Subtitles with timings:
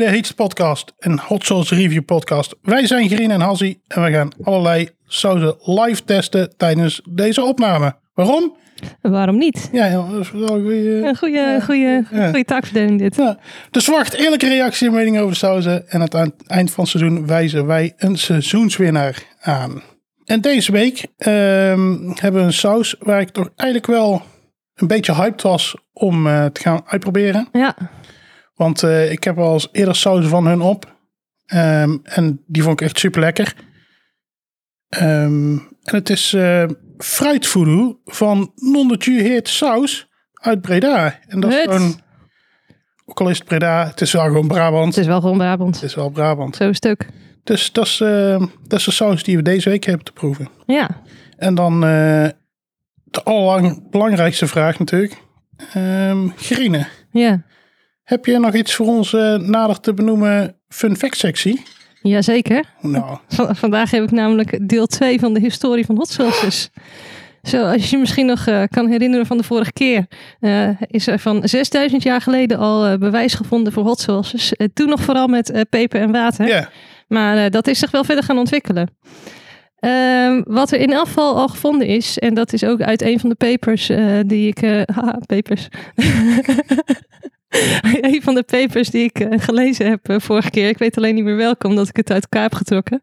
[0.00, 2.54] de Heetste Podcast, een hot sauce review podcast.
[2.62, 7.94] Wij zijn Gerien en Hazzy en we gaan allerlei sauzen live testen tijdens deze opname.
[8.14, 8.56] Waarom?
[9.00, 9.68] Waarom niet?
[9.72, 12.28] Ja, ja, dat is wel een goede, goede, Ja.
[12.28, 13.16] goede taakverdeling dit.
[13.16, 13.38] Ja.
[13.70, 15.88] Dus wacht, eerlijke reactie en mening over de sauzen.
[15.88, 19.82] En aan het eind van het seizoen wijzen wij een seizoenswinnaar aan.
[20.24, 24.22] En deze week ehm, hebben we een saus waar ik toch eigenlijk wel
[24.74, 27.48] een beetje hyped was om eh, te gaan uitproberen.
[27.52, 27.76] Ja,
[28.60, 30.96] Want eh, ik heb al eens eerder sauzen van hun op.
[31.46, 33.54] Ehm, en die vond ik echt super lekker.
[34.88, 36.64] en het is eh
[36.98, 41.18] fruit voodoo van Non-de Heet Saus uit Breda.
[41.28, 42.00] En dat is gewoon,
[43.04, 44.94] ook al is het Breda, het is wel gewoon Brabant.
[44.94, 45.74] het is wel gewoon Brabant.
[45.74, 46.56] Het is wel Brabant.
[46.56, 47.08] Zo stuk.
[47.44, 50.48] Dus dat is, eh, dat is de saus die we deze week hebben te proeven.
[50.66, 51.02] Ja.
[51.36, 52.28] En dan eh,
[53.04, 55.22] de allerbelangrijkste vraag natuurlijk.
[55.72, 57.44] Ehm Grine, Ja.
[58.10, 61.62] Heb je nog iets voor ons eh, nader te benoemen fun fact sectie?
[62.02, 62.64] Jazeker.
[62.80, 63.18] Nou,
[63.62, 66.70] vandaag heb ik namelijk deel 2 van de historie van hot sauces.
[67.42, 70.06] Zo, als je je misschien nog eh, kan herinneren van de vorige keer,
[70.40, 74.52] eh, is er van 6000 jaar geleden al bewijs gevonden voor hot sauces.
[74.74, 76.70] Toen nog vooral met peper en water.
[77.08, 78.88] Maar dat is zich wel verder gaan ontwikkelen.
[79.78, 83.20] Ehm, wat er in elk geval al gevonden is, en dat is ook uit een
[83.20, 83.86] van de papers
[84.26, 84.60] die ik.
[84.94, 85.68] haha, papers.
[88.00, 90.68] een van de papers die ik eh, gelezen heb eh, vorige keer.
[90.68, 93.02] Ik weet alleen niet meer welke, omdat ik het uit elkaar heb getrokken.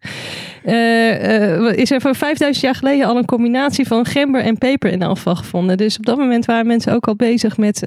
[0.64, 5.03] Eh, is er voor 5000 jaar geleden al een combinatie van gember en peper in
[5.03, 5.78] geval gevonden.
[5.78, 7.84] Dus op dat moment waren mensen ook al bezig met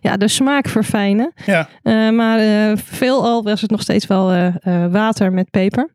[0.00, 1.32] ja, de smaak verfijnen.
[1.46, 1.68] ja.
[2.10, 2.40] Maar
[2.78, 4.52] veelal was het nog steeds wel
[4.90, 5.88] water met peper.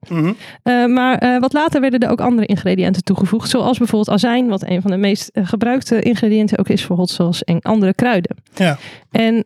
[0.63, 3.49] Eh, maar wat later werden er ook andere ingrediënten toegevoegd.
[3.49, 7.45] Zoals bijvoorbeeld azijn, wat een van de meest gebruikte ingrediënten ook is voor hot sauce.
[7.45, 8.35] En andere kruiden.
[8.55, 8.77] Ja.
[9.11, 9.43] En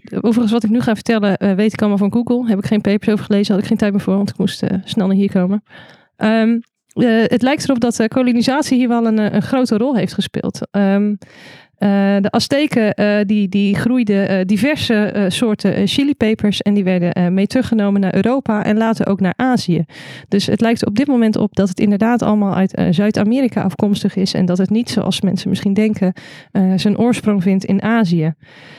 [0.00, 2.48] ehm, overigens wat ik nu ga vertellen, eh, weet ik allemaal van Google.
[2.48, 4.62] Heb ik geen papers over gelezen, had ik geen tijd meer voor, want ik moest
[4.62, 5.62] eh, snel naar hier komen.
[6.16, 6.58] Ehm,
[6.92, 10.60] eh, het lijkt erop dat kolonisatie hier wel een, een grote rol heeft gespeeld.
[10.70, 11.14] Ehm,
[11.82, 11.88] eh,
[12.20, 18.00] de Azteken eh, die, die groeiden eh, diverse soorten chilipepers en die werden mee teruggenomen
[18.00, 19.84] naar Europa en later ook naar Azië.
[20.28, 24.34] Dus het lijkt op dit moment op dat het inderdaad allemaal uit Zuid-Amerika afkomstig is
[24.34, 26.12] en dat het niet zoals mensen misschien denken
[26.76, 28.34] zijn oorsprong vindt in Azië.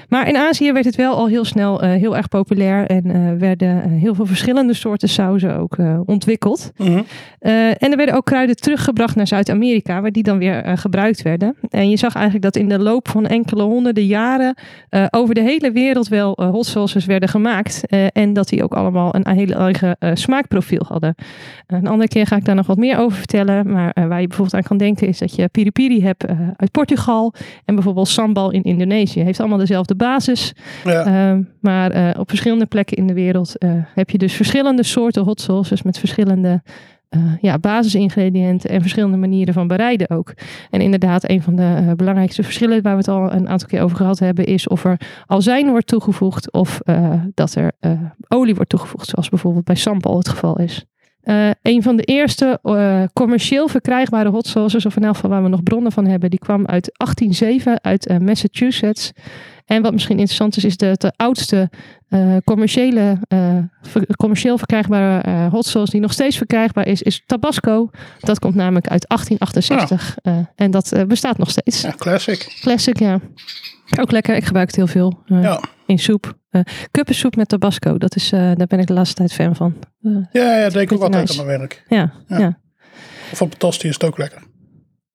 [0.09, 4.15] Maar in Azië werd het wel al heel snel heel erg populair en werden heel
[4.15, 6.71] veel verschillende soorten sauzen ook ontwikkeld.
[6.77, 7.01] Mhm.
[7.77, 11.55] En er werden ook kruiden teruggebracht naar Zuid-Amerika, waar die dan weer gebruikt werden.
[11.69, 14.55] En je zag eigenlijk dat in de loop van enkele honderden jaren
[14.89, 17.87] eh, over de hele wereld wel eh, hot sauces werden gemaakt.
[17.87, 21.15] eh, en dat die ook allemaal een hele eigen smaakprofiel hadden.
[21.67, 23.71] Een andere keer ga ik daar nog wat meer over vertellen.
[23.71, 27.33] Maar waar je bijvoorbeeld aan kan denken is dat je piri piri hebt uit Portugal.
[27.65, 29.21] En bijvoorbeeld sambal in Indonesië.
[29.21, 30.53] Heeft allemaal dezelfde basis.
[30.83, 31.05] ja.
[31.05, 33.55] Ehm, maar op verschillende plekken in de wereld
[33.93, 36.61] heb je dus verschillende soorten hot sauces met verschillende
[37.13, 40.33] eh, ja, basisingrediënten en verschillende manieren van bereiden ook.
[40.69, 43.81] En inderdaad, een van de eh, belangrijkste verschillen waar we het al een aantal keer
[43.81, 47.71] over gehad hebben, is of er azijn wordt toegevoegd of eh, dat er
[48.27, 50.85] olie wordt toegevoegd, zoals bijvoorbeeld bij sambal het geval is.
[51.23, 55.43] Eh, een van de eerste eh, commercieel verkrijgbare hot sauces, of in elk geval waar
[55.43, 59.11] we nog bronnen van hebben, die kwam uit 1807 uit eh, Massachusetts.
[59.65, 61.69] En wat misschien interessant is, is de, de oudste
[62.09, 67.23] eh, commerciële, eh, ver- commercieel verkrijgbare eh, hot sauce die nog steeds verkrijgbaar is, is
[67.25, 67.89] Tabasco.
[68.19, 71.81] Dat komt namelijk uit 1868 eh, en dat bestaat nog steeds.
[71.81, 72.57] ja, classic.
[72.61, 73.19] Classic, ja.
[73.99, 75.61] Ook lekker, ik gebruik het heel veel eh, Ja.
[75.85, 76.33] in soep.
[76.53, 79.73] Eh kuppensoep met Tabasco, dat is, eh, daar ben ik de laatste tijd fan van.
[80.01, 81.39] Eh, Ja, ja, dat deed ik ook altijd nice.
[81.39, 81.83] aan mijn werk.
[81.87, 82.37] ja, Ja.
[82.39, 82.59] ja.
[83.31, 84.41] Of op een tosti is het ook lekker.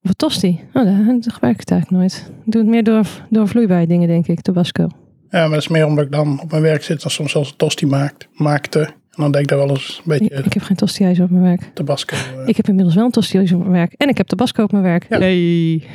[0.02, 0.60] Of tosti.
[0.72, 2.30] Oh, dat, gebruik ik het eigenlijk nooit.
[2.46, 4.40] Ik doe het meer door, door vloeibare dingen, denk ik.
[4.40, 4.82] Tabasco.
[5.30, 7.50] Ja, maar dat is meer omdat ik dan op mijn werk zit en soms zelfs
[7.50, 8.80] een tosti maakt, maakte.
[8.80, 11.30] En dan denk ik daar wel eens een beetje Ik, ik heb geen tosti op
[11.30, 11.70] mijn werk.
[11.74, 12.16] tabasco.
[12.46, 13.92] Ik heb inmiddels wel een tosti op mijn werk.
[13.92, 15.06] En ik heb Tabasco op mijn werk.
[15.08, 15.18] Ja.
[15.18, 15.86] Nee.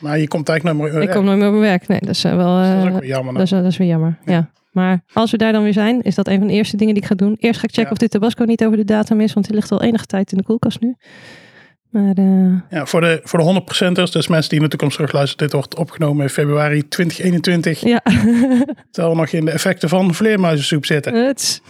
[0.00, 1.88] Maar je komt eigenlijk nooit meer Ik kom nooit meer op mijn werk.
[1.88, 2.56] Nee, dat is wel...
[2.56, 3.34] Dus dat is ook weer jammer.
[3.34, 4.18] dat, is, dat is weer jammer.
[4.24, 4.50] Ja.
[4.78, 7.02] Maar als we daar dan weer zijn, is dat een van de eerste dingen die
[7.02, 7.36] ik ga doen.
[7.38, 7.90] Eerst ga ik checken Ja.
[7.90, 10.38] of dit Tabasco niet over de datum is, want die ligt al enige tijd in
[10.38, 10.94] de koelkast nu.
[11.90, 15.44] Maar eh, Ja, voor de, voor de 100%ers, dus mensen die in de toekomst terugluisteren,
[15.44, 17.80] dit wordt opgenomen in februari 2021.
[17.80, 18.00] ja,
[18.90, 21.14] Terwijl we nog in de effecten van vleermuizensoep zitten.
[21.14, 21.62] het.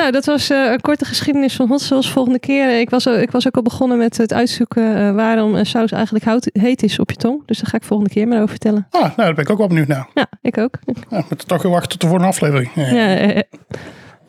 [0.00, 2.10] Nou, dat was eh, een korte geschiedenis van hot sauce.
[2.12, 5.14] Volgende keer, eh, ik was, ook- ik was ook al begonnen met het uitzoeken eh,
[5.14, 7.42] waarom een saus eigenlijk hout, heet is op je tong.
[7.46, 8.86] Dus daar ga ik volgende keer maar over vertellen.
[8.90, 10.08] Ah, nou, daar ben ik ook wel benieuwd naar.
[10.14, 10.78] Ja, ik ook.
[10.84, 10.94] We
[11.28, 12.70] moeten toch weer wachten tot de volgende aflevering.
[12.74, 12.82] Ja.
[12.86, 13.42] Ja, eh, eh.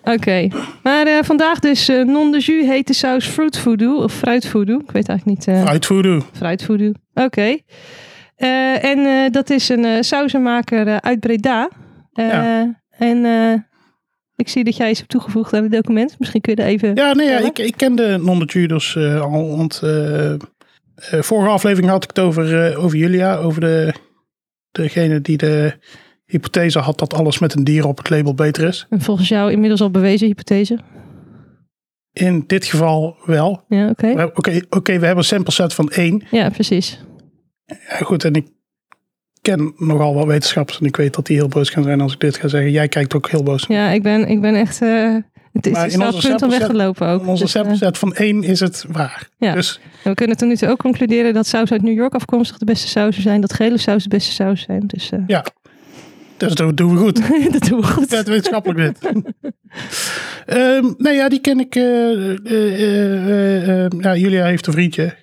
[0.03, 0.47] Oké,
[0.83, 4.79] maar eh, vandaag dus eh, non de jus hete saus fruit voodoo of fruit voodoo.
[4.79, 5.47] Ik weet eigenlijk niet.
[5.55, 6.21] eh Fruit voodoo.
[6.33, 6.91] fruit voodoo.
[7.13, 7.57] Oké.
[8.35, 11.69] Eh, en eh, dat is een eh sauzenmaker eh, uit Breda.
[12.13, 12.79] Eh, Ja.
[12.97, 13.53] En eh,
[14.41, 16.15] Ik zie dat jij iets hebt toegevoegd aan het document.
[16.19, 16.95] Misschien kun je er even...
[16.95, 19.57] Ja, nee, ja, ik, ik ken de non-Tudors eh al.
[19.57, 20.33] Want eh,
[21.19, 23.35] vorige aflevering had ik het over, over Julia.
[23.37, 23.93] Over de,
[24.71, 25.73] degene die de
[26.25, 28.85] hypothese had dat alles met een dier op het label beter is.
[28.89, 30.79] En volgens jou inmiddels al bewezen hypothese.
[32.13, 33.63] In dit geval wel.
[33.67, 34.13] Ja, oké.
[34.13, 36.23] We hebben- Oké, oké, we hebben een sample set van één.
[36.31, 37.03] Ja, precies.
[37.65, 38.47] Ja, goed, en ik
[39.41, 40.79] ken nogal wat wetenschappers.
[40.79, 42.71] En ik weet dat die heel boos gaan zijn als ik dit ga zeggen.
[42.71, 43.65] Jij kijkt ook heel boos.
[43.67, 44.81] Ja, ik ben, ik ben echt...
[44.81, 45.15] eh
[45.53, 47.21] het is, het punt om weg te set- lopen ook.
[47.21, 49.27] In onze Dus, eh, set van één is het waar.
[49.37, 49.53] Ja.
[49.53, 52.57] Dus en we kunnen tot nu toe ook concluderen dat saus uit New York afkomstig
[52.57, 53.41] de beste sausen zijn.
[53.41, 54.83] Dat gele saus de beste saus zijn.
[54.87, 55.45] Dus eh, ja,
[56.37, 57.51] dus dat doen we goed.
[57.51, 58.07] dat doen we goed.
[58.09, 59.11] Vet wetenschappelijk dit.
[60.45, 61.73] Ehm nee, ja, die ken ik.
[64.03, 65.15] ja, Julia heeft een vriendje.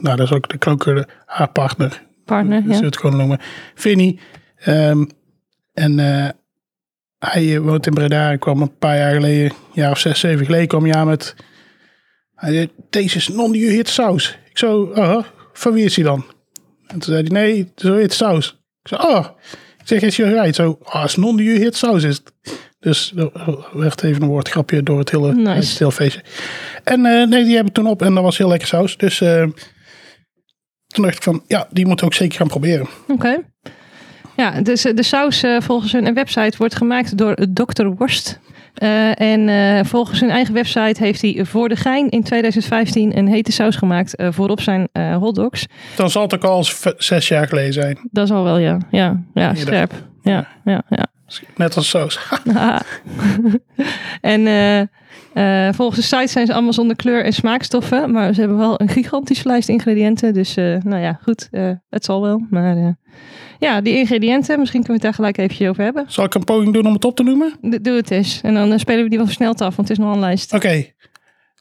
[0.00, 2.02] Nou, dat is ook, dat ook eh, haar partner.
[2.26, 2.84] Partner, Zullen ja.
[2.84, 3.38] het gewoon noemen.
[3.74, 4.20] Vinnie.
[4.56, 5.04] Ehm,
[5.74, 6.28] en eh,
[7.18, 8.24] hij eh, woont in Breda.
[8.24, 11.06] Hij kwam een paar jaar geleden, een jaar of zes, zeven geleden, kwam hij aan
[11.06, 11.34] met...
[12.34, 14.38] Hij zei, deze is non-hit saus.
[14.50, 16.24] Ik zo, oh, van wie is hij dan?
[16.86, 18.60] En toen zei hij, nee, zo heet saus.
[18.82, 19.26] Ik zei, oh.
[19.80, 20.54] Ik zeg, is je right?
[20.54, 22.32] Zo, oh, is non-hit saus is het.
[22.80, 23.30] Dus er
[23.72, 25.50] werd even een woordgrapje door het hele, Nice.
[25.50, 26.24] het stilfeestje.
[26.84, 28.96] En eh, nee, die hebben toen op en dat was heel lekker saus.
[28.96, 29.20] Dus
[30.96, 32.86] toen dacht ik van, ja, die moeten we ook zeker gaan proberen.
[33.08, 33.42] Oké.
[34.36, 37.86] Ja, dus eh, de saus eh, volgens hun website wordt gemaakt door Dr.
[37.86, 38.40] Worst.
[38.74, 43.52] Eh, en volgens hun eigen website heeft hij voor de gein in 2015 een hete
[43.52, 44.88] saus gemaakt voorop zijn
[45.18, 45.66] hotdogs.
[45.96, 46.64] Dan zal het ook al
[46.96, 47.98] zes jaar geleden zijn.
[48.10, 48.78] Dat is al wel, ja.
[48.90, 49.92] Ja, ja scherp.
[50.22, 51.06] Ja, ja, ja.
[51.56, 52.18] Net als saus.
[54.20, 54.46] en
[55.36, 58.10] eh, volgens de site zijn ze allemaal zonder kleur en smaakstoffen.
[58.12, 60.32] Maar ze hebben wel een gigantische lijst ingrediënten.
[60.34, 61.48] Dus eh, nou ja, goed.
[61.50, 62.46] eh, het zal wel.
[62.50, 62.96] Maar
[63.58, 64.58] ja, die ingrediënten.
[64.58, 66.04] Misschien kunnen we het daar gelijk eventjes over hebben.
[66.08, 67.52] Zal ik een poging doen om het op te noemen?
[67.70, 68.40] D- Doe het eens.
[68.42, 69.76] En dan spelen we die wel versneld af.
[69.76, 70.52] Want het is nog een lijst.
[70.52, 70.84] Oké.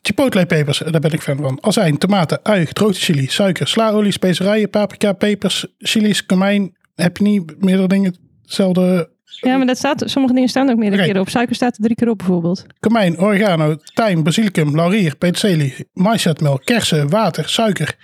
[0.01, 1.57] Chipotle pepers, daar ben ik fan van.
[1.61, 6.75] Azijn, tomaten, ui, gedroogde chili, suiker, slaolie, specerijen, paprika, pepers, chilies, komijn.
[6.95, 9.13] Heb je niet meerdere dingen hetzelfde?
[9.41, 11.05] Ja, maar dat staat, sommige dingen staan ook meerdere Oké.
[11.05, 11.29] keren op.
[11.29, 12.65] Suiker staat er drie keer op bijvoorbeeld.
[12.79, 17.95] Komijn, oregano, tijm, basilicum, laurier, peterselie, maïszetmeel, kersen, water, suiker,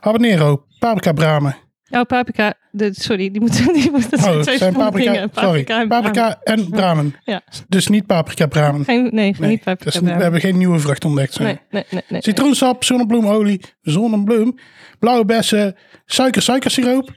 [0.00, 1.56] habanero, paprika bramen.
[1.90, 2.54] Oh, paprika.
[2.70, 5.30] De, sorry, die moeten die moet, dat zijn Oh, zijn paprika, dingen.
[5.34, 7.14] sorry, en paprika en bramen.
[7.24, 7.40] Ja.
[7.68, 8.84] Dus niet paprika bramen.
[8.84, 10.00] Geen, nee, Nee, niet paprika.
[10.00, 11.38] we hebben geen nieuwe vrucht ontdekt.
[11.38, 12.02] Nee, nee, nee.
[12.08, 12.22] nee.
[12.22, 14.58] Citroensap, zonnebloemolie, zonnebloem,
[14.98, 15.76] blauwe bessen,
[16.06, 17.10] suiker, suikersiroop,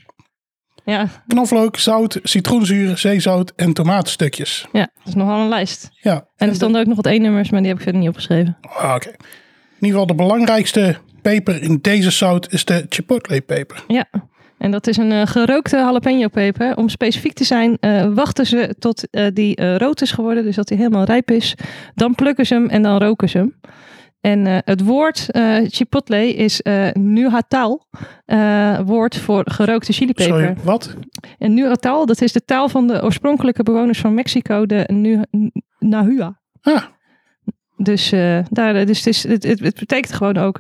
[0.86, 4.68] Ja, knoflook, zout, citroenzuur, zeezout en tomatenstukjes.
[4.72, 5.90] ja, dat is nogal een lijst.
[6.02, 6.26] Ja.
[6.38, 8.58] En er stonden ook nog wat één-nummers, maar die heb ik verder niet opgeschreven.
[8.62, 9.08] Ah, Oké.
[9.10, 13.84] In ieder geval de belangrijkste peper in deze zout is de chipotle peper.
[13.88, 14.06] Ja,
[14.58, 16.78] en dat is een eh, gerookte jalapeno peper.
[16.78, 20.70] Om specifiek te zijn, eh, wachten ze tot eh, die rood is geworden, dus dat
[20.70, 21.56] hij helemaal rijp is.
[21.96, 23.56] Dan plukken ze hem en dan roken ze hem.
[24.24, 27.88] En eh, het woord eh, chipotle is eh nuhatal,
[28.86, 30.34] woord voor gerookte chilipeper.
[30.34, 30.96] Sorry, wat?
[31.38, 35.22] En nuhatal, dat is de taal van de oorspronkelijke bewoners van Mexico, de nu
[35.80, 36.40] Nahua.
[36.62, 36.84] Ah,
[37.78, 38.10] Dus,
[38.50, 40.60] daar, dus het, is, het, het, het betekent gewoon ook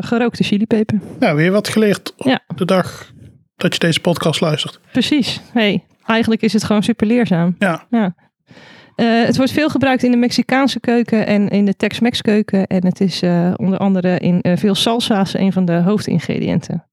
[0.00, 1.00] gerookte chilipeper.
[1.18, 2.40] nou weer wat geleerd op Ja.
[2.54, 3.12] de dag
[3.56, 4.80] dat je deze podcast luistert.
[4.92, 5.40] Precies.
[5.52, 7.54] Hey, eigenlijk is het gewoon super leerzaam.
[7.58, 8.14] Ja, Ja.
[8.96, 12.66] Eh, het wordt veel gebruikt in de Mexicaanse keuken en in de Tex-Mex keuken.
[12.66, 16.84] En het is eh, onder andere in eh, veel salsa's een van de hoofdingrediënten.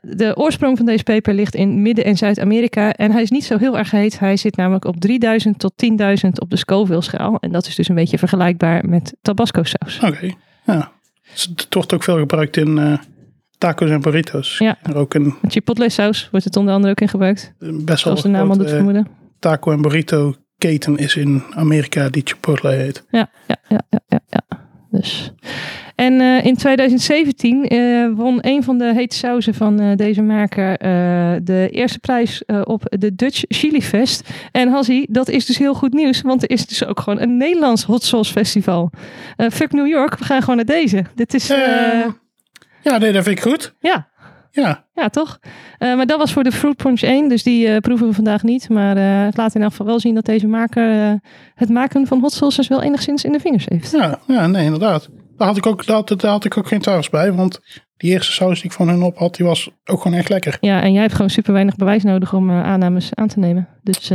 [0.00, 2.92] De oorsprong van deze peper ligt in Midden- en Zuid-Amerika.
[2.92, 4.18] En hij is niet zo heel erg heet.
[4.18, 7.38] Hij zit namelijk op 3000 tot 10.000 op de Scoville-schaal.
[7.40, 10.00] En dat is dus een beetje vergelijkbaar met Tabasco-saus.
[10.00, 10.30] oké.
[10.64, 10.92] Ja.
[11.32, 12.98] Dus Het wordt ook veel gebruikt in
[13.58, 14.58] tacos en burritos.
[14.58, 14.78] Ja.
[14.94, 17.52] Ook een Chipotle-saus wordt het onder andere ook in gebruikt.
[17.58, 19.06] best wel Zoals de naam al doet vermoeden.
[19.38, 23.04] Taco en burrito keten is in Amerika die Chipotle heet.
[23.10, 24.20] Ja, ja, ja, ja, ja.
[24.28, 24.42] ja.
[24.90, 25.32] Dus.
[25.96, 30.78] En eh, in 2017 eh, won een van de hete sauzen van eh, deze maker
[31.44, 34.30] de eerste prijs op de Dutch Chili Fest.
[34.52, 37.36] En Hassie, dat is dus heel goed nieuws, want er is dus ook gewoon een
[37.36, 38.90] Nederlands hot sauce festival.
[39.52, 41.04] Fuck New York, we gaan gewoon naar deze.
[41.14, 43.74] Dit is, ja, nee, dat vind ik goed.
[43.80, 44.08] ja,
[44.62, 45.38] Ja, ja, toch?
[45.78, 48.42] Eh, maar dat was voor de Fruit Punch 1, dus die eh, proeven we vandaag
[48.42, 48.68] niet.
[48.68, 51.18] Maar eh, het laat in elk geval wel zien dat deze maker
[51.54, 53.90] het maken van hot sauces wel enigszins in de vingers heeft.
[53.90, 55.08] ja, ja nee, inderdaad.
[55.36, 57.60] Daar had, ik ook, daar, daar had ik ook geen twijfels bij, want
[57.96, 60.56] die eerste saus die ik van hun op had, die was ook gewoon echt lekker.
[60.60, 63.68] Ja, en jij hebt gewoon super weinig bewijs nodig om aannames aan te nemen.
[63.82, 64.12] Dus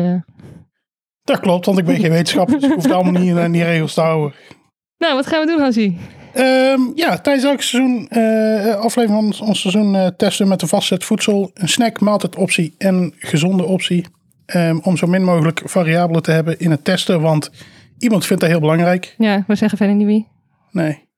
[1.24, 3.94] Dat klopt, want ik ben geen wetenschapper, dus ik hoef allemaal niet aan die regels
[3.94, 4.34] te houden.
[4.98, 5.98] nou, wat gaan we doen, Hansie?
[6.34, 10.68] Ehm, ja, tijdens elk seizoen, eh, aflevering van ons seizoen, eh, testen we met een
[10.68, 14.06] vastzet voedsel, een snack, maaltijd optie en gezonde optie.
[14.46, 17.22] Ehm, om zo min mogelijk variabelen te hebben in het testen.
[17.22, 17.52] Want
[17.98, 19.16] iemand vindt dat heel belangrijk.
[19.18, 20.28] Ja, we zeggen verder niet wie.
[20.72, 21.10] Nee.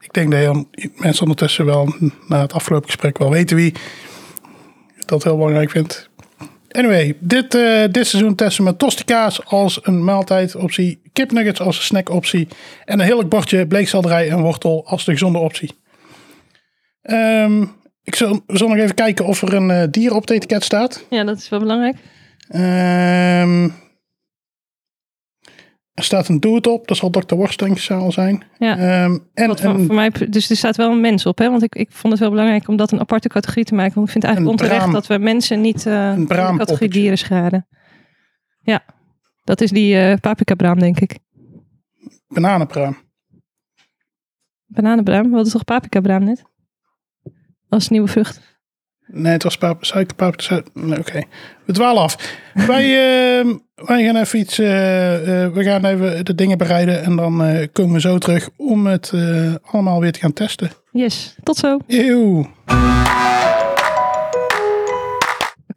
[0.00, 1.94] Ik denk dat heel, mensen ondertussen wel
[2.28, 3.74] na het afgelopen gesprek wel weten wie
[5.06, 6.10] dat heel belangrijk vindt.
[6.68, 12.48] Anyway, dit, eh, dit seizoen testen we tosti als een maaltijdoptie, kipnuggets als een snackoptie
[12.84, 15.70] en een heerlijk bordje bleekselderij en wortel als de gezonde optie.
[17.02, 17.62] Ehm,
[18.02, 21.04] ik zal, zullen nog even kijken of er een eh, dier op het etiket staat.
[21.10, 21.96] Ja, dat is wel belangrijk.
[22.48, 23.68] Ehm,
[25.94, 27.34] er staat een doet op, dat zal Dr.
[27.34, 28.42] Worst denk ik zal zijn.
[28.58, 28.78] Ja.
[28.78, 31.50] Ehm, en Wat voor, voor mij, dus er staat wel een mens op, hè?
[31.50, 33.94] Want ik, ik vond het wel belangrijk om dat een aparte categorie te maken.
[33.94, 35.00] Want ik vind het eigenlijk onterecht braam.
[35.00, 37.66] dat we mensen niet eh in de categorie dieren scharen.
[38.62, 38.84] Ja,
[39.46, 41.18] dat is die eh paprika braam, denk ik.
[42.28, 42.96] bananenpraam.
[44.66, 46.42] Bananenbraam, wat is toch paprika braam net?
[47.68, 48.40] Als nieuwe vrucht.
[49.06, 50.42] Nee, het was pap suikerpaprika.
[50.42, 51.22] suiker- nee, Oké,
[51.64, 52.38] we dwalen af.
[52.54, 52.84] wij,
[53.38, 54.58] ehm, wij gaan even iets.
[54.58, 57.02] eh, eh, we gaan even de dingen bereiden.
[57.02, 60.70] En dan eh, komen we zo terug om het eh, allemaal weer te gaan testen.
[60.92, 61.78] Yes, tot zo.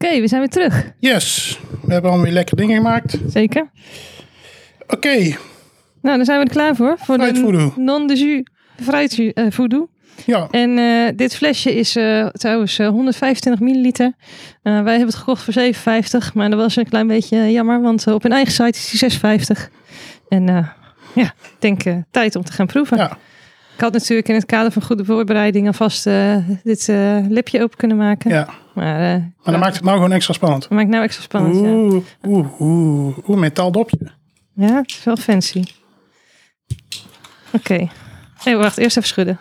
[0.01, 0.91] Oké, we zijn weer terug.
[0.99, 1.59] Yes.
[1.81, 3.17] We hebben allemaal weer lekker dingen gemaakt.
[3.27, 3.69] Zeker.
[4.87, 5.17] Oké.
[6.01, 6.95] Nou, dan zijn we er klaar voor.
[6.99, 8.43] Voor de non de jus
[8.83, 9.89] fruit eh, voodoo.
[10.25, 10.47] Ja.
[10.51, 14.13] En eh, dit flesje is eh, trouwens eh, 125 milliliter.
[14.61, 18.23] Wij hebben het gekocht voor 57, maar dat was een klein beetje jammer, want op
[18.23, 19.69] hun eigen site is die 56.
[20.29, 20.45] En
[21.15, 22.97] ja, ik denk tijd om te gaan proeven.
[22.97, 23.17] Ja.
[23.79, 27.77] Ik had natuurlijk in het kader van goede voorbereiding alvast eh, dit eh, lipje open
[27.77, 28.31] kunnen maken.
[28.31, 28.49] ja.
[28.73, 30.61] Maar, eh Maar dan maakt het nou gewoon extra spannend.
[30.61, 31.55] dat maakt nou extra spannend.
[31.55, 31.61] Ja.
[31.61, 33.17] Oeh, oeh, oeh.
[33.27, 33.97] Oeh, metaal dopje.
[34.53, 35.63] ja, het is wel fancy.
[37.53, 37.89] Oké.
[38.43, 39.39] Hey, wacht, eerst even schudden.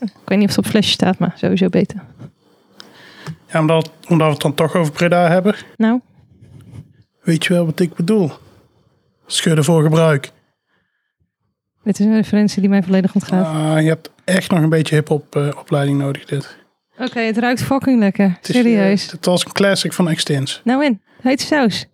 [0.00, 2.00] Ik weet niet of het op flesje staat, maar sowieso beter.
[3.52, 5.54] Ja, omdat, omdat we het dan toch over Breda hebben.
[5.76, 6.00] Nou,
[7.22, 8.30] Weet je wel wat ik bedoel?
[9.26, 10.32] Schudden voor gebruik.
[11.84, 13.46] Dit is een referentie die mij volledig ontgaat.
[13.46, 16.24] Ah, je hebt echt nog een beetje hip-hop eh, opleiding nodig.
[16.24, 16.56] Dit.
[16.98, 18.30] Oké, het ruikt fucking lekker.
[18.36, 19.06] Het is, Serieus.
[19.06, 20.60] eh, het was een classic van Extins.
[20.64, 21.86] nou in, heet saus.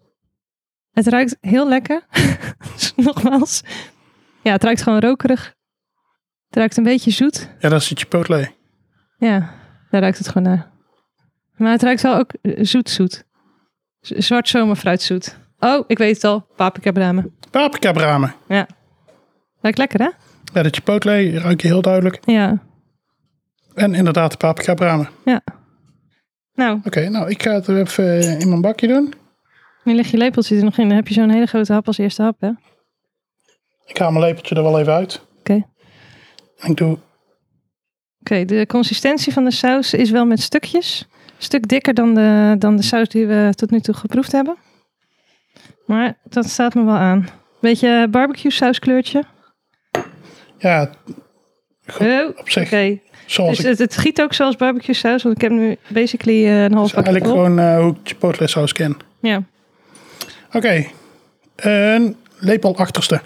[0.93, 2.03] Het ruikt heel lekker.
[2.97, 3.63] Nogmaals.
[4.43, 5.55] Ja, het ruikt gewoon rokerig.
[6.49, 7.49] Het ruikt een beetje zoet.
[7.59, 8.51] Ja, dat is het Chipotle.
[9.19, 9.55] Ja,
[9.91, 10.71] daar ruikt het gewoon naar.
[11.57, 13.25] Maar het ruikt wel ook eh, zoet-zoet.
[14.01, 15.39] Z- Zwart zomerfruitzoet.
[15.59, 16.47] Oh, ik weet het al.
[16.57, 17.35] Paprika bramen.
[17.51, 18.35] Paprika bramen.
[18.49, 18.67] Ja.
[19.61, 20.09] Ruikt lekker, hè?
[20.55, 22.19] Ja, de Chipotle ruik je heel duidelijk.
[22.25, 22.59] Ja.
[23.75, 25.09] En inderdaad de paprika bramen.
[25.25, 25.40] Ja.
[26.55, 29.14] Nou, Oké, nou ik ga het er even eh, in mijn bakje doen.
[29.85, 30.87] nu leg je lepeltje er nog in.
[30.88, 32.49] Dan heb je zo'n hele grote hap als eerste hap, hè?
[32.49, 32.59] Oké.
[33.87, 35.29] Ik haal mijn lepeltje er wel even uit.
[36.61, 36.99] En ik doe...
[38.21, 41.07] Oké, de consistentie van de saus is wel met stukjes.
[41.26, 44.57] Een stuk dikker dan de, dan de saus die we tot nu toe geproefd hebben.
[45.87, 47.29] Maar dat staat me wel aan.
[47.61, 49.25] Beetje barbecue sauskleurtje.
[50.61, 50.90] Ja,
[51.99, 52.99] Oh, op zich.
[53.26, 53.67] Zoals dus ik...
[53.67, 55.23] het, het giet ook zoals barbecue saus.
[55.23, 58.47] Want ik heb nu basically eh, een half is eigenlijk gewoon eh, hoe ik Chipotle
[58.47, 58.97] saus ken.
[59.21, 59.43] Ja.
[60.52, 60.87] Oké.
[61.57, 63.21] Een lepel achterste.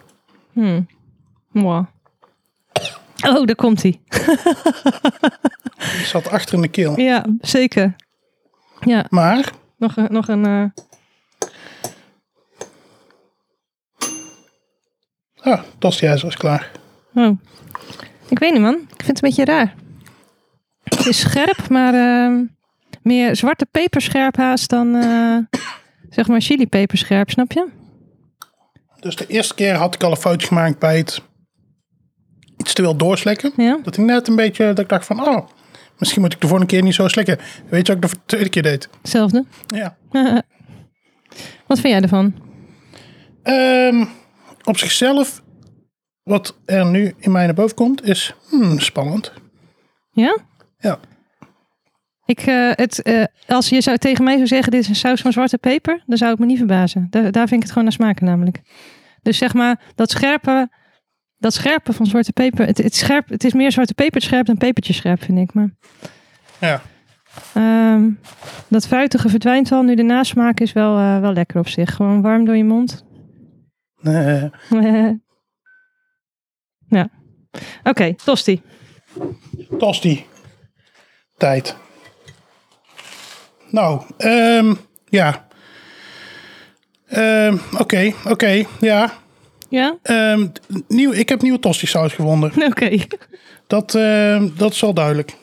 [0.52, 0.86] Hmm.
[1.50, 1.84] Mwah.
[3.26, 4.00] Oh, daar komt hij.
[5.96, 7.00] Die zat achter in de keel.
[7.00, 7.96] Ja, zeker.
[8.80, 10.06] Ja, Maar, nog een...
[10.10, 10.64] Nog een eh,
[15.52, 16.70] ah, tostiijzer is klaar.
[17.14, 17.38] Oh.
[18.28, 18.74] Ik weet niet, man.
[18.74, 19.74] Ik vind het een beetje raar.
[20.84, 22.44] Het is scherp, maar ehm,
[23.02, 25.60] meer zwarte peperscherp haast dan, eh,
[26.10, 27.68] zeg maar, chili peperscherp, snap je?
[29.00, 31.22] Dus de eerste keer had ik al een foutje gemaakt bij het
[32.56, 33.52] iets te veel doorslikken.
[33.56, 33.78] Ja?
[33.82, 35.48] Dat ik net een beetje, dat ik dacht van, oh,
[35.98, 37.38] misschien moet ik de volgende keer niet zo slikken.
[37.68, 38.88] Weet je wat ik de tweede keer deed?
[39.00, 39.44] Hetzelfde.
[39.66, 39.96] Ja.
[41.66, 42.34] Wat vind jij ervan?
[43.42, 44.04] Ehm,
[44.64, 45.42] op zichzelf,
[46.24, 49.32] wat er nu in mij naar boven komt, is hmm, spannend.
[50.10, 50.38] Ja?
[50.78, 50.98] Ja.
[52.24, 55.20] Ik, eh, het, eh, als je zou tegen mij zou zeggen, dit is een saus
[55.20, 57.06] van zwarte peper, dan zou ik me niet verbazen.
[57.10, 58.60] Daar, daar vind ik het gewoon naar smaken namelijk.
[59.22, 60.70] Dus zeg maar, dat scherpe,
[61.36, 64.56] dat scherpe van zwarte peper, het, het, scherp, het is meer zwarte peper scherp dan
[64.56, 65.54] pepertje scherp, vind ik.
[65.54, 65.70] Maar
[66.60, 66.80] Ja.
[67.54, 68.10] Ehm,
[68.68, 69.82] dat fruitige verdwijnt al.
[69.82, 71.94] Nu de nasmaak is wel, eh, wel lekker op zich.
[71.94, 73.04] Gewoon warm door je mond.
[74.00, 74.50] Nee.
[76.98, 77.08] ja.
[77.84, 78.62] Oké, tosti.
[79.78, 80.26] Tosti.
[81.36, 81.76] Tijd.
[83.70, 84.74] Nou, ehm,
[85.08, 85.46] ja.
[87.06, 89.12] Ehm, Oké, oké, ja.
[89.68, 89.96] Ja?
[90.02, 90.46] Ehm,
[90.88, 92.52] nieuw, ik heb nieuwe tosti saus gevonden.
[92.70, 92.98] Oké.
[93.66, 93.90] Dat,
[94.56, 95.36] dat is wel duidelijk.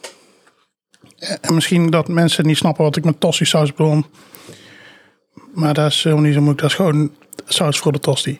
[1.17, 4.03] Eh, En misschien dat mensen niet snappen wat ik met tosti saus bedoel.
[5.53, 6.61] Maar dat is helemaal niet zo moeilijk.
[6.61, 7.11] Dat is gewoon
[7.45, 8.39] saus voor de tosti.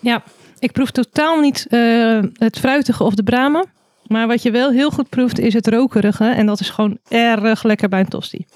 [0.00, 0.22] Ja,
[0.58, 3.64] ik proef totaal niet eh, het fruitige of de bramen.
[4.06, 6.24] Maar wat je wel heel goed proeft is het rokerige.
[6.24, 8.46] En dat is gewoon erg lekker bij een tosti.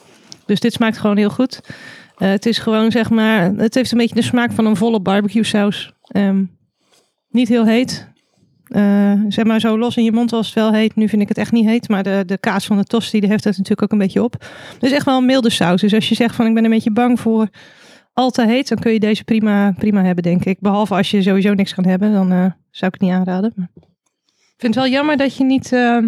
[0.47, 1.61] Dus dit smaakt gewoon heel goed.
[2.17, 5.01] Eh, het is gewoon zeg maar, het heeft een beetje de smaak van een volle
[5.01, 5.93] barbecue saus.
[6.03, 6.45] Ehm,
[7.31, 8.09] niet heel heet.
[8.65, 10.97] Eh, zeg maar zo los in je mond was het wel heet.
[10.97, 11.89] Nu vind ik het echt niet heet.
[11.89, 14.47] Maar de, de kaas van de tosti die heeft het natuurlijk ook een beetje op.
[14.79, 15.81] Dus echt wel een milde saus.
[15.81, 17.49] Dus als je zegt van ik ben een beetje bang voor
[18.21, 18.69] al te heet.
[18.69, 20.61] Dan kun je deze prima, prima hebben denk ik.
[20.61, 22.13] Behalve als je sowieso niks kan hebben.
[22.13, 22.39] Dan uh,
[22.71, 23.53] zou ik het niet aanraden.
[23.57, 23.69] Maar
[24.31, 25.73] ik vind het wel jammer dat je niet...
[25.73, 25.99] Uh,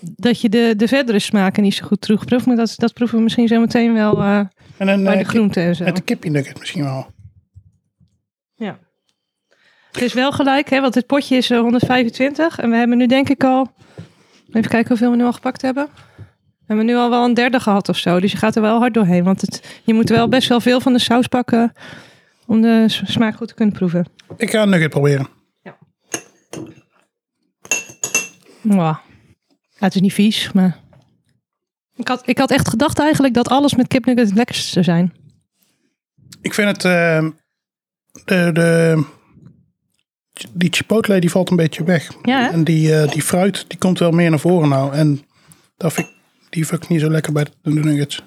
[0.00, 2.46] dat je de, de verdere smaken niet zo goed terugproeft.
[2.46, 4.38] Maar dat, dat proeven we misschien zo meteen wel uh,
[4.76, 5.84] En een, bij de eh, groenten en zo.
[5.84, 7.06] Met de kipje nugget misschien wel.
[8.54, 8.78] Ja.
[9.92, 12.58] Het is wel gelijk, hè, want het potje is eh, 125.
[12.58, 13.68] En we hebben nu denk ik al...
[14.48, 15.88] Even kijken hoeveel we nu al gepakt hebben.
[16.66, 18.20] We hebben nu al wel een derde gehad of zo.
[18.20, 19.24] Dus je gaat er wel hard doorheen.
[19.24, 21.72] Want het, je moet wel best wel veel van de saus pakken...
[22.46, 24.06] om de smaak goed te kunnen proeven.
[24.36, 25.28] Ik ga een nugget proberen.
[28.60, 28.96] Mwah.
[29.78, 30.78] Ja, het is niet vies, maar...
[31.96, 35.14] Ik had, ik had echt gedacht eigenlijk dat alles met kipnugget het lekkerste zou zijn.
[36.40, 36.84] Ik vind het...
[36.84, 37.28] eh,
[38.24, 39.04] de, de,
[40.52, 42.10] die chipotle die valt een beetje weg.
[42.22, 42.48] Ja, hè?
[42.48, 44.92] En die, eh, die fruit die komt wel meer naar voren nou.
[44.94, 45.26] En
[45.76, 46.14] dat vind ik,
[46.48, 48.22] die ik niet zo lekker bij de, nuggets.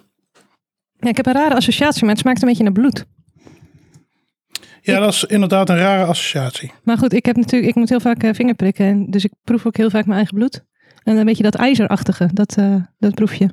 [0.99, 3.05] Ja, ik heb een rare associatie, maar het smaakt een beetje naar bloed.
[4.81, 6.71] Ja, dat is inderdaad een rare associatie.
[6.83, 8.85] Maar goed, ik heb natuurlijk, ik moet heel vaak eh, vingerprikken.
[8.85, 10.65] En dus ik proef ook heel vaak mijn eigen bloed.
[11.03, 13.49] En een beetje dat ijzerachtige, dat, eh, dat proef je.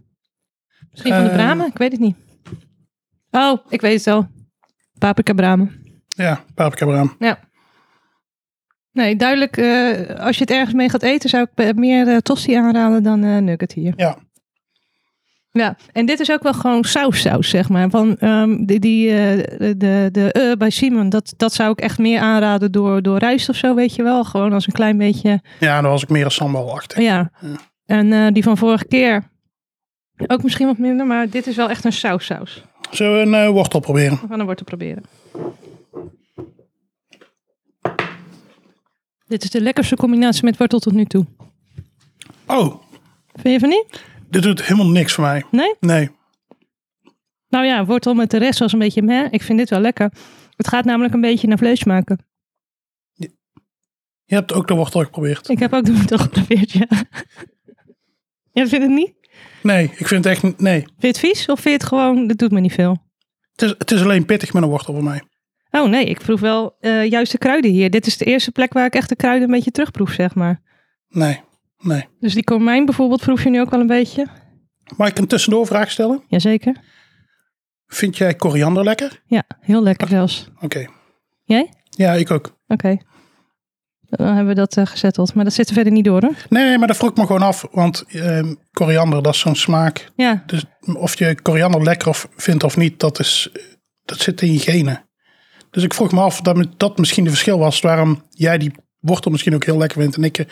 [0.91, 1.35] Misschien van de Eh.
[1.37, 2.17] bramen, ik weet het niet.
[3.31, 4.29] Oh, ik weet het wel.
[4.99, 5.85] Paprika bramen.
[6.09, 7.17] Ja, paprika braam.
[7.19, 7.39] Ja.
[8.93, 9.59] Nee, duidelijk,
[10.19, 13.37] als je het ergens mee gaat eten, zou ik meer eh, tosti aanraden dan eh,
[13.37, 13.93] nugget hier.
[13.97, 14.19] Ja.
[15.57, 17.91] Ja, en dit is ook wel gewoon saus-saus, zeg maar.
[17.91, 19.45] Van ehm, die, die, eh,
[19.77, 23.49] de, de, eh bij Simon, dat, dat zou ik echt meer aanraden door, door rijst
[23.49, 24.25] of zo, weet je wel.
[24.25, 27.03] Gewoon als een klein beetje Ja, dan was ik meer een sambal achter.
[27.03, 27.31] Ja.
[27.41, 27.57] Ja.
[27.87, 29.31] En eh, die van vorige keer
[30.27, 32.65] ook misschien wat minder, maar dit is wel echt een saus-saus.
[32.91, 34.19] Zullen we een wortel proberen?
[34.21, 35.03] We gaan een wortel proberen.
[39.27, 41.25] Dit is de lekkerste combinatie met wortel tot nu toe.
[42.47, 42.75] Oh,
[43.37, 44.05] Vind je van niet?
[44.29, 45.45] Dit doet helemaal niks voor mij.
[45.51, 45.75] Nee?
[45.81, 46.11] Nee.
[47.49, 49.27] Nou ja, wortel met de rest was een beetje meh.
[49.31, 50.13] Ik vind dit wel lekker.
[50.57, 52.27] Het gaat namelijk een beetje naar vlees maken.
[54.25, 55.49] Je hebt ook de wortel geprobeerd.
[55.49, 56.87] Ik heb ook de wortel geprobeerd, ja.
[58.53, 59.15] Ja, vind je het niet?
[59.63, 60.59] Nee, ik vind het echt...
[60.59, 60.81] Nee.
[60.81, 62.97] Vind je het vies of vind je het gewoon, dat doet me niet veel?
[63.53, 65.23] Het is, het is alleen pittig met een wortel voor mij.
[65.71, 67.91] Oh nee, ik proef wel eh, juist de kruiden hier.
[67.91, 70.63] Dit is de eerste plek waar ik echt de kruiden een beetje terugproef, zeg maar.
[71.09, 71.41] Nee,
[71.87, 72.09] nee.
[72.21, 74.27] Dus die komijn bijvoorbeeld proef je nu ook wel een beetje?
[74.97, 76.23] Mag ik een tussendoor vraag stellen?
[76.29, 76.77] Jazeker.
[77.87, 79.23] Vind jij koriander lekker?
[79.27, 80.49] Ja, heel lekker zelfs.
[80.61, 80.87] Oké.
[81.45, 81.73] Jij?
[81.91, 82.57] Ja, ik ook.
[82.67, 82.97] Oké.
[84.01, 85.35] Dan hebben we dat uh, gezetteld.
[85.35, 86.35] Maar dat zit er verder niet door, hoor.
[86.49, 87.67] Nee, maar dat vroeg ik me gewoon af.
[87.71, 90.11] Want ehm, koriander, dat is zo'n smaak.
[90.17, 93.51] Ja, Dus of je koriander lekker of vindt of niet, dat, is,
[94.05, 95.05] dat zit in je genen.
[95.71, 97.81] Dus ik vroeg me af dat dat misschien de verschil was.
[97.81, 100.47] Waarom jij die wortel misschien ook heel lekker vindt en ik...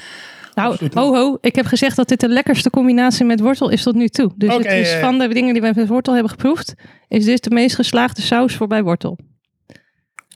[0.54, 1.38] nou, ho ho.
[1.40, 4.32] Ik heb gezegd dat dit de lekkerste combinatie met wortel is tot nu toe.
[4.36, 6.74] Dus het is van de dingen die wij met wortel hebben geproefd,
[7.08, 9.18] is dit de meest geslaagde saus voor bij wortel.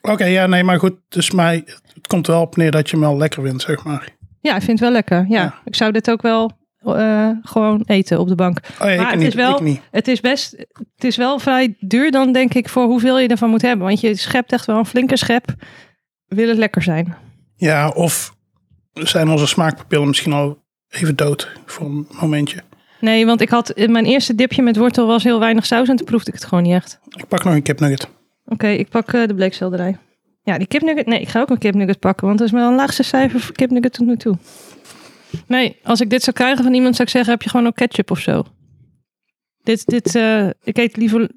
[0.02, 0.94] Oké, ja, nee, maar goed.
[1.08, 1.62] Dus mij,
[1.94, 4.16] het komt wel op neer dat je hem wel lekker vindt, zeg maar.
[4.40, 5.24] Ja, ik vind het wel lekker.
[5.28, 5.54] Ja, Ja.
[5.64, 8.58] ik zou dit ook wel eh, gewoon eten op de bank.
[8.80, 9.62] Oh ja, Maar het niet, is wel-.
[9.90, 10.56] Het is best,
[10.94, 13.86] het is wel vrij duur dan denk ik voor hoeveel je ervan moet hebben.
[13.86, 15.54] Want je schept echt wel een flinke schep.
[16.26, 17.16] Wil het lekker zijn.
[17.56, 18.34] Ja, of
[19.06, 20.58] zijn onze smaakpapillen misschien al
[20.88, 22.62] even dood voor een momentje.
[23.00, 25.96] Nee, want ik had in mijn eerste dipje met wortel was heel weinig saus en
[25.96, 26.98] toen proefde ik het gewoon niet echt.
[27.16, 28.08] Ik pak nog een kipnugget.
[28.44, 29.98] Oké, ik pak eh, de bleekselderij.
[30.42, 31.06] Ja, die kipnugget.
[31.06, 33.92] Nee, ik ga ook een kipnugget pakken, want dat is mijn laagste cijfer voor kipnugget
[33.92, 34.38] tot nu toe.
[35.46, 37.74] Nee, als ik dit zou krijgen van iemand, zou ik zeggen: heb je gewoon ook
[37.74, 38.44] ketchup of zo?
[39.62, 41.30] Dit, dit, eh, ik eet liever,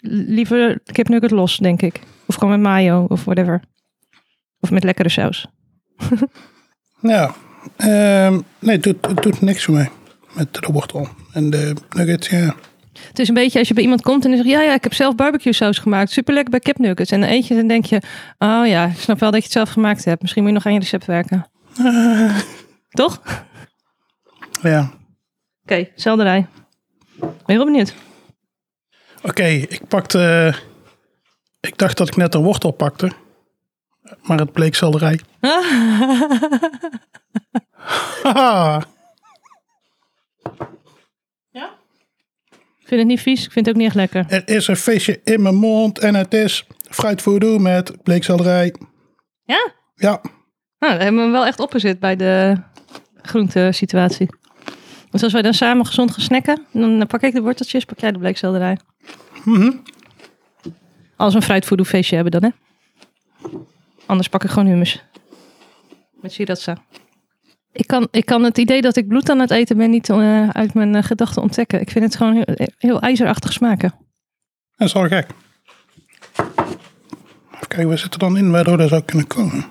[0.00, 2.00] liever kipnugget los, denk ik.
[2.26, 3.62] Of gewoon met mayo of whatever.
[4.60, 5.46] Of met lekkere saus.
[7.08, 7.34] Ja,
[7.76, 9.90] ehm, nee, het doet, het doet niks voor mij.
[10.32, 12.54] Met de wortel en de nugget, ja.
[13.08, 14.82] Het is een beetje als je bij iemand komt en die zegt: Ja, ja, ik
[14.82, 16.10] heb zelf barbecue saus gemaakt.
[16.10, 17.10] Super lekker bij kipnuggets.
[17.10, 18.00] En dan eet je en dan denk je:
[18.38, 20.20] Oh ja, ik snap wel dat je het zelf gemaakt hebt.
[20.20, 21.46] Misschien moet je nog aan je recept werken.
[22.90, 23.20] Toch?
[24.58, 24.92] Oké, Ja,
[25.94, 26.46] selderij.
[27.20, 27.94] Ben je heel benieuwd?
[29.22, 30.54] oké, ik pakte...
[31.60, 33.10] Ik dacht dat ik net een wortel pakte.
[34.22, 35.20] Maar het bleek selderij.
[41.50, 41.64] Ja?
[42.80, 43.44] Ik vind het niet vies.
[43.44, 44.24] Ik vind het ook niet echt lekker.
[44.28, 48.74] Er is een feestje in mijn mond en het is fruitvoerdoe met bleekselderij.
[49.44, 49.72] Ja?
[49.94, 50.20] Ja,
[50.78, 52.56] Nou, dan hebben we hem wel echt opgezet bij de
[53.22, 54.28] groentesituatie.
[55.10, 58.12] Dus als wij dan samen gezond gaan snacken, dan pak ik de worteltjes, pak jij
[58.12, 58.78] de bleekselderij.
[59.44, 59.72] Mhm.
[61.16, 62.50] Als we een fruitvoedoe feestje hebben dan, hè?
[64.06, 65.04] Anders pak ik gewoon hummus.
[66.20, 66.76] Met sriracha.
[67.72, 70.48] Ik kan, ik kan het idee dat ik bloed aan het eten ben niet eh,
[70.48, 71.80] uit mijn eh, gedachten ontdekken.
[71.80, 73.94] Ik vind het gewoon heel, heel ijzerachtig smaken.
[74.76, 75.26] dat is wel gek.
[77.54, 79.64] Even kijken, waar zit er dan in waardoor dat zou kunnen komen?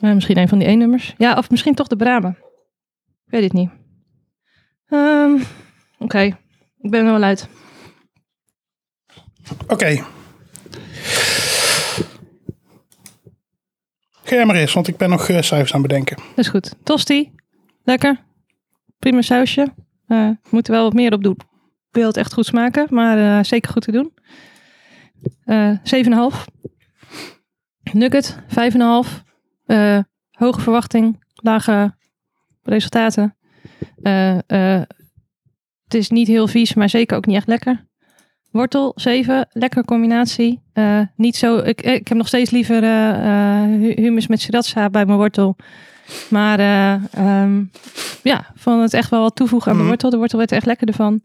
[0.00, 1.14] Eh, misschien een van die E-nummers.
[1.18, 2.28] Ja, of misschien toch de Brahma.
[3.24, 3.70] Ik weet het niet.
[4.88, 5.36] Ehm,
[5.98, 6.20] Oké,
[6.78, 7.48] ik ben er wel uit.
[9.66, 10.04] Oké.
[14.30, 16.16] Eens, want ik ben nog eh, cijfers aan het bedenken.
[16.16, 16.74] Dat is goed.
[16.82, 17.32] Tosti,
[17.84, 18.24] lekker.
[18.98, 19.66] Prima sausje.
[20.06, 21.36] Eh moet er wel wat meer op doen.
[21.90, 24.12] Wil het echt goed smaken, maar eh, zeker goed te doen.
[25.44, 26.44] Eh 7,5.
[27.92, 29.22] Nugget, 5,5.
[29.66, 29.98] Eh
[30.30, 31.96] hoge verwachting, lage
[32.62, 33.36] resultaten.
[35.84, 37.87] Het is niet heel vies, maar zeker ook niet echt lekker.
[38.58, 39.48] Wortel, 7.
[39.52, 40.60] Lekker combinatie.
[40.72, 44.90] Eh, niet zo, ik, ik heb nog steeds liever eh, eh, hu- hummus met sriracha
[44.90, 45.56] bij mijn wortel.
[46.30, 46.58] Maar
[47.10, 47.62] ehm,
[48.22, 49.94] ja, vond het echt wel wat toevoegen aan mijn Mhm.
[49.94, 50.10] wortel.
[50.10, 51.20] De wortel werd er echt lekker ervan.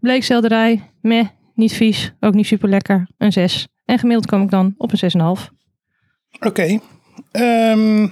[0.00, 2.12] Bleekselderij, meh, niet vies.
[2.20, 3.08] Ook niet super lekker.
[3.18, 3.66] Een 6.
[3.84, 5.50] En gemiddeld kom ik dan op een 6,5.
[6.40, 6.78] Oké.
[7.32, 8.06] Ehm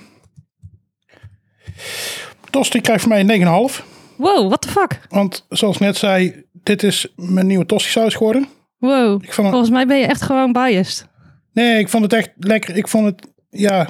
[2.50, 3.85] Tosti krijgt voor mij een 9,5.
[4.16, 5.00] Wow, what the fuck?
[5.08, 8.46] Want zoals ik net zei, dit is mijn nieuwe tosti saus geworden.
[8.82, 9.22] Wow.
[9.22, 11.08] Ik vond het, Volgens mij ben je echt gewoon biased.
[11.52, 12.76] nee, ik vond het echt lekker.
[12.76, 13.88] Ik vond het, ja,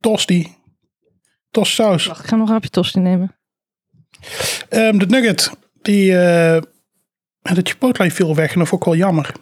[0.00, 0.54] tosti.
[1.50, 2.06] Tosti saus.
[2.06, 3.36] Wacht, ik ga nog een hapje tosti nemen.
[4.68, 5.50] Ehm, de nugget,
[5.82, 6.62] die, eh
[7.54, 9.32] de chipotle viel weg en dat vond ik wel jammer.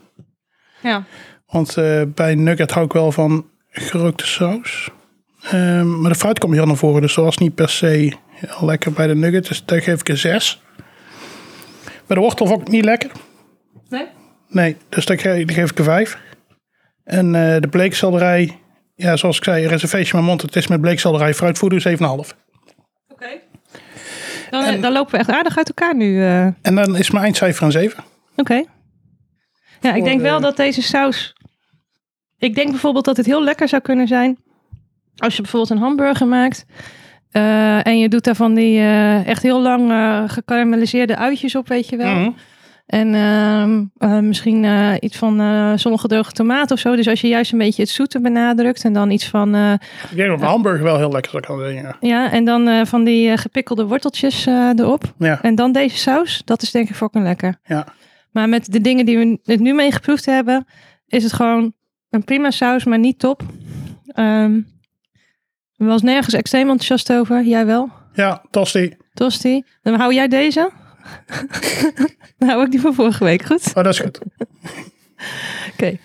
[0.82, 1.04] Ja.
[1.46, 4.90] Want eh, bij nugget hou ik wel van gerookte saus.
[5.42, 8.66] Ehm, maar de fruit kwam hier naar voren, dus dat was niet per se heel
[8.66, 9.48] lekker bij de nugget.
[9.48, 10.62] Dus daar geef ik een 6.
[12.06, 13.10] Bij de wortel vond ik het niet lekker.
[13.88, 14.06] Nee?
[14.54, 16.18] Nee, dus daar geef, daar geef ik een 5.
[17.04, 18.58] En eh, de bleekselderij,
[18.94, 20.42] ja, zoals ik zei, er is een feestje in mijn mond.
[20.42, 21.94] Het is met bleekselderij fruitvoer, dus 7,5.
[23.08, 23.26] Oké.
[24.50, 26.22] Dan, dan lopen we echt aardig uit elkaar nu.
[26.22, 26.44] eh.
[26.44, 28.04] En dan is mijn eindcijfer een 7.
[28.36, 28.62] Oké.
[29.80, 31.32] Ja, ik denk wel eh, dat deze saus...
[32.38, 34.38] Ik denk bijvoorbeeld dat het heel lekker zou kunnen zijn...
[35.16, 36.64] als je bijvoorbeeld een hamburger maakt...
[37.30, 41.68] eh, en je doet daar van die eh, echt heel lang eh gekarameliseerde uitjes op,
[41.68, 42.14] weet je wel.
[42.14, 42.30] Mhm.
[42.86, 46.96] En ehm, eh, misschien eh, iets van uh, zonnegedroogde tomaten of zo.
[46.96, 48.84] Dus als je juist een beetje het zoete benadrukt...
[48.84, 49.54] en dan iets van...
[49.54, 49.72] eh,
[50.10, 51.74] Ik denk dat de hamburger wel heel lekker zou kan zijn.
[51.74, 51.96] Ja.
[52.00, 55.04] ja, en dan eh, van die eh, gepikkelde worteltjes eh, erop.
[55.18, 56.42] Ja, En dan deze saus.
[56.44, 57.58] Dat is denk ik fucking lekker.
[57.64, 57.86] ja.
[58.30, 60.66] Maar met de dingen die we het nu mee geproefd hebben,
[61.06, 61.72] is het gewoon
[62.10, 63.42] een prima saus, maar niet top.
[65.76, 67.42] Ik was nergens extreem enthousiast over.
[67.44, 67.90] Jij wel?
[68.14, 68.96] ja tosti.
[69.14, 69.62] Tosti.
[69.82, 70.70] Dan hou jij deze.
[72.46, 73.42] hou ik die van vorige week.
[73.42, 73.66] Goed?
[73.68, 74.18] Oh, dat is goed.
[75.72, 75.96] Oké.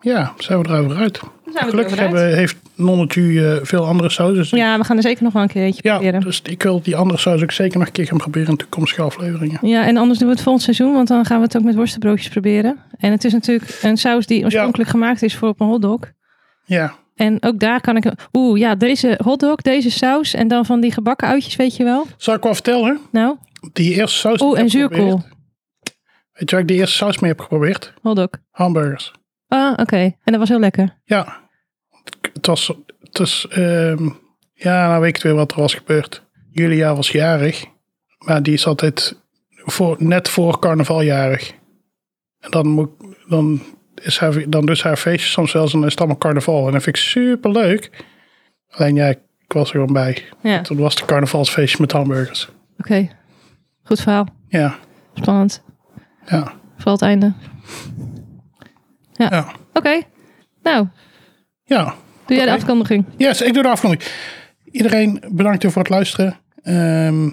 [0.00, 1.20] Ja, zijn we erover uit.
[1.52, 2.00] Zijn Gelukkig uit.
[2.00, 4.58] hebben, heeft Nonnetje eh, veel andere sausen.
[4.58, 6.20] Ja, we gaan er zeker nog wel een keer eentje Ja, proberen.
[6.20, 9.02] dus ik wil die andere saus ook zeker nog een keer gaan proberen in toekomstige
[9.02, 9.58] afleveringen.
[9.68, 11.74] Ja, en anders doen we het volgend seizoen, want dan gaan we het ook met
[11.74, 12.76] worstenbroodjes proberen.
[12.98, 16.00] En het is natuurlijk een saus die oorspronkelijk gemaakt is voor op een hotdog.
[16.64, 18.12] Ja, En ook daar kan ik...
[18.32, 22.06] Oeh, ja, deze hotdog, deze saus en dan van die gebakken uitjes, weet je wel.
[22.16, 22.98] zal ik wel vertellen?
[23.12, 23.36] Nou,
[23.72, 24.40] Die eerste saus.
[24.40, 25.22] ik en zuurkool.
[26.32, 27.92] Weet je waar ik die eerste saus mee heb geprobeerd?
[28.02, 28.28] Hotdog.
[28.50, 29.12] Hamburgers.
[29.48, 29.96] Ah, oké.
[29.96, 30.98] En dat was heel lekker.
[31.04, 31.48] Ja,
[32.32, 34.08] het was, het is, ehm,
[34.52, 36.22] ja, nou weet ik weer wat er was gebeurd.
[36.50, 37.64] Julia was jarig,
[38.18, 41.52] maar die is altijd voor, net voor carnavaljarig.
[42.40, 42.90] En dan, moet,
[43.28, 43.62] dan,
[43.94, 46.66] is haar, dan ze haar feestje soms zelfs en dan is het allemaal carnaval.
[46.66, 48.04] En dat vind ik super leuk.
[48.70, 50.24] Alleen ja, ik was er gewoon bij.
[50.42, 50.64] Ja, oké.
[50.64, 52.48] Toen was het carnavalsfeestje met hamburgers.
[53.88, 54.26] Goed verhaal.
[54.48, 54.74] Ja,
[55.14, 55.62] Spannend.
[56.26, 57.32] ja, Vooral het einde.
[59.12, 59.46] ja.
[59.72, 60.00] Oké.
[60.62, 60.86] Nou,
[61.64, 61.94] Ja,
[62.26, 63.04] doe jij de afkondiging?
[63.16, 64.10] Yes, ik doe de afkondiging.
[64.64, 66.36] Iedereen bedankt voor het luisteren.
[66.62, 67.28] Ehm,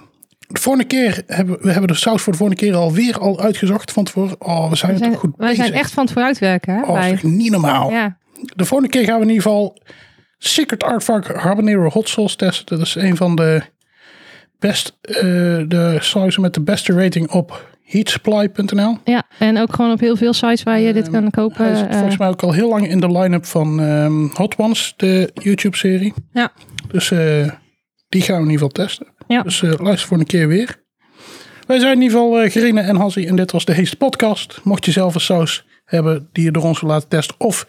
[0.48, 3.92] de volgende keer hebben we hebben de saus voor de volgende keer alweer al uitgezocht
[3.92, 4.42] van tevoren.
[4.42, 5.66] Oh, we zijn, toch goed wij bezig.
[5.66, 6.82] zijn echt van het vooruitwerken, hè?
[6.82, 7.92] Oh, dat ik niet normaal.
[7.92, 8.18] Ja,
[8.56, 9.78] De volgende keer gaan we in ieder geval
[10.38, 12.78] Secret Artvark Habanero Hot Sauce testen.
[12.78, 13.62] Dat is een van de
[14.60, 15.22] best eh,
[15.68, 18.98] de sauzen met de beste rating op heatsupply.nl.
[19.04, 21.66] ja, en ook gewoon op heel veel sites waar je dit kan kopen.
[21.66, 24.56] Hij is eh, volgens mij ook al heel lang in de line-up van ehm, Hot
[24.56, 26.14] Ones, de YouTube-serie.
[26.32, 26.52] Ja.
[26.88, 27.50] Dus eh,
[28.10, 29.08] die gaan we in ieder geval testen.
[29.28, 29.42] Ja.
[29.42, 30.84] Dus luister voor een keer weer.
[31.68, 34.60] Wij zijn in ieder geval uh, Gerine en Hansie en dit was de Heeste Podcast.
[34.64, 37.36] Mocht je zelf een saus hebben die je door ons wil laten testen.
[37.38, 37.68] Of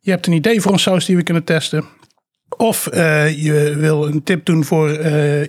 [0.00, 1.84] je hebt een idee voor een saus die we kunnen testen.
[2.56, 5.46] Of uh, je wil een tip doen voor uh,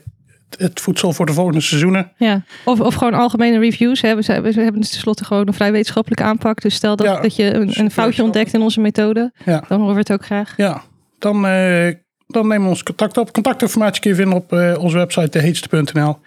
[0.57, 2.11] het voedsel voor de volgende seizoenen.
[2.17, 4.01] Ja, of, of gewoon algemene reviews.
[4.01, 4.15] Hè.
[4.15, 6.61] We, we hebben tenslotte gewoon een vrij wetenschappelijke aanpak.
[6.61, 9.33] Dus stel dat, dat je een, een foutje ontdekt in onze methode.
[9.45, 9.63] Ja.
[9.67, 10.53] Dan horen we het ook graag.
[10.57, 10.83] Ja,
[11.19, 11.91] dan, uh,
[12.27, 13.33] dan nemen we ons contact op.
[13.33, 16.19] Contactinformatie kun je vinden op onze website deheetste.nl.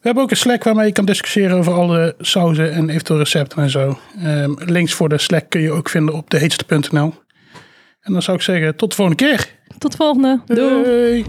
[0.00, 3.62] We hebben ook een Slack waarmee je kan discussiëren over alle sauzen en eventueel recepten
[3.62, 3.98] en zo.
[4.24, 7.14] Um, links voor de Slack kun je ook vinden op deheetste.nl.
[8.00, 9.48] En dan zou ik zeggen, tot de volgende keer.
[9.78, 10.40] Tot de volgende.
[10.46, 11.24] Doei.